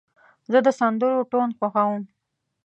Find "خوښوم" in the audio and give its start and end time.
1.57-2.03